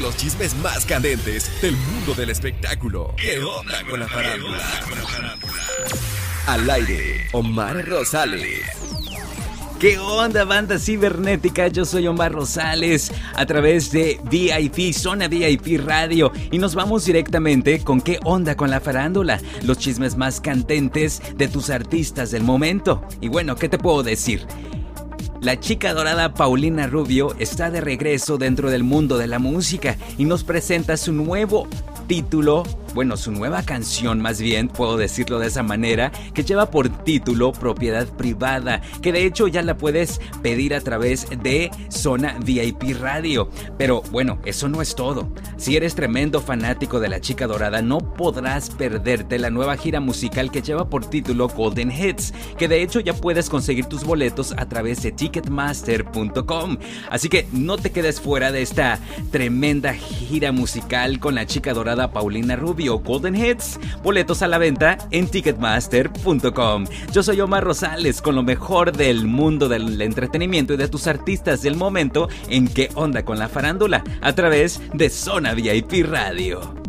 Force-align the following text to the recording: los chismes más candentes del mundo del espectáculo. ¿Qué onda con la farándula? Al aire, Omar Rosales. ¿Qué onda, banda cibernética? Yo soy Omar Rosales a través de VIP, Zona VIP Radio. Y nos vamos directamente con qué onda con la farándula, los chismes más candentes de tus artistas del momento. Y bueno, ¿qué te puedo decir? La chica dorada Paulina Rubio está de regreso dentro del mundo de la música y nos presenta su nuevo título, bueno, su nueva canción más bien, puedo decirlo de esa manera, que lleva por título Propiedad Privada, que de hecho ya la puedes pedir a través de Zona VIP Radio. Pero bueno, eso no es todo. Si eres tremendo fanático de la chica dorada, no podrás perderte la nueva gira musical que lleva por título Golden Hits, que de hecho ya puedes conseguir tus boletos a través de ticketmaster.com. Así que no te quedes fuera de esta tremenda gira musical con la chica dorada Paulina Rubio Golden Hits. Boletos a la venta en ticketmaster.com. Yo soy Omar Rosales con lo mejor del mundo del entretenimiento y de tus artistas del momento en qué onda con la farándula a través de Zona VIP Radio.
los 0.00 0.16
chismes 0.16 0.54
más 0.56 0.84
candentes 0.84 1.50
del 1.60 1.76
mundo 1.76 2.14
del 2.14 2.30
espectáculo. 2.30 3.14
¿Qué 3.16 3.38
onda 3.40 3.84
con 3.88 4.00
la 4.00 4.08
farándula? 4.08 4.58
Al 6.46 6.70
aire, 6.70 7.26
Omar 7.32 7.84
Rosales. 7.86 8.62
¿Qué 9.78 9.98
onda, 9.98 10.44
banda 10.44 10.78
cibernética? 10.78 11.68
Yo 11.68 11.84
soy 11.84 12.06
Omar 12.06 12.32
Rosales 12.32 13.12
a 13.34 13.46
través 13.46 13.92
de 13.92 14.20
VIP, 14.24 14.92
Zona 14.92 15.28
VIP 15.28 15.80
Radio. 15.84 16.32
Y 16.50 16.58
nos 16.58 16.74
vamos 16.74 17.04
directamente 17.04 17.80
con 17.80 18.00
qué 18.00 18.18
onda 18.24 18.56
con 18.56 18.70
la 18.70 18.80
farándula, 18.80 19.40
los 19.62 19.78
chismes 19.78 20.16
más 20.16 20.40
candentes 20.40 21.22
de 21.36 21.48
tus 21.48 21.70
artistas 21.70 22.30
del 22.30 22.42
momento. 22.42 23.04
Y 23.20 23.28
bueno, 23.28 23.54
¿qué 23.54 23.68
te 23.68 23.78
puedo 23.78 24.02
decir? 24.02 24.46
La 25.40 25.60
chica 25.60 25.94
dorada 25.94 26.34
Paulina 26.34 26.88
Rubio 26.88 27.32
está 27.38 27.70
de 27.70 27.80
regreso 27.80 28.38
dentro 28.38 28.70
del 28.70 28.82
mundo 28.82 29.18
de 29.18 29.28
la 29.28 29.38
música 29.38 29.96
y 30.18 30.24
nos 30.24 30.42
presenta 30.42 30.96
su 30.96 31.12
nuevo 31.12 31.68
título, 32.08 32.64
bueno, 32.98 33.16
su 33.16 33.30
nueva 33.30 33.62
canción 33.62 34.20
más 34.20 34.40
bien, 34.40 34.66
puedo 34.66 34.96
decirlo 34.96 35.38
de 35.38 35.46
esa 35.46 35.62
manera, 35.62 36.10
que 36.34 36.42
lleva 36.42 36.68
por 36.72 36.88
título 37.04 37.52
Propiedad 37.52 38.08
Privada, 38.08 38.82
que 39.00 39.12
de 39.12 39.24
hecho 39.24 39.46
ya 39.46 39.62
la 39.62 39.76
puedes 39.76 40.20
pedir 40.42 40.74
a 40.74 40.80
través 40.80 41.28
de 41.40 41.70
Zona 41.90 42.36
VIP 42.44 42.98
Radio. 42.98 43.50
Pero 43.76 44.02
bueno, 44.10 44.40
eso 44.44 44.68
no 44.68 44.82
es 44.82 44.96
todo. 44.96 45.32
Si 45.58 45.76
eres 45.76 45.94
tremendo 45.94 46.40
fanático 46.40 46.98
de 46.98 47.08
la 47.08 47.20
chica 47.20 47.46
dorada, 47.46 47.82
no 47.82 47.98
podrás 47.98 48.70
perderte 48.70 49.38
la 49.38 49.50
nueva 49.50 49.76
gira 49.76 50.00
musical 50.00 50.50
que 50.50 50.62
lleva 50.62 50.90
por 50.90 51.06
título 51.08 51.46
Golden 51.46 51.92
Hits, 51.92 52.34
que 52.58 52.66
de 52.66 52.82
hecho 52.82 52.98
ya 52.98 53.14
puedes 53.14 53.48
conseguir 53.48 53.86
tus 53.86 54.02
boletos 54.02 54.52
a 54.58 54.68
través 54.68 55.04
de 55.04 55.12
ticketmaster.com. 55.12 56.78
Así 57.10 57.28
que 57.28 57.46
no 57.52 57.78
te 57.78 57.92
quedes 57.92 58.20
fuera 58.20 58.50
de 58.50 58.62
esta 58.62 58.98
tremenda 59.30 59.94
gira 59.94 60.50
musical 60.50 61.20
con 61.20 61.36
la 61.36 61.46
chica 61.46 61.72
dorada 61.72 62.10
Paulina 62.10 62.56
Rubio 62.56 62.87
Golden 62.96 63.36
Hits. 63.36 63.78
Boletos 64.02 64.42
a 64.42 64.48
la 64.48 64.58
venta 64.58 64.98
en 65.10 65.28
ticketmaster.com. 65.28 66.86
Yo 67.12 67.22
soy 67.22 67.40
Omar 67.40 67.64
Rosales 67.64 68.22
con 68.22 68.34
lo 68.34 68.42
mejor 68.42 68.92
del 68.92 69.26
mundo 69.26 69.68
del 69.68 70.00
entretenimiento 70.00 70.74
y 70.74 70.76
de 70.76 70.88
tus 70.88 71.06
artistas 71.06 71.62
del 71.62 71.76
momento 71.76 72.28
en 72.48 72.68
qué 72.68 72.90
onda 72.94 73.24
con 73.24 73.38
la 73.38 73.48
farándula 73.48 74.02
a 74.20 74.32
través 74.34 74.80
de 74.94 75.10
Zona 75.10 75.54
VIP 75.54 76.04
Radio. 76.04 76.87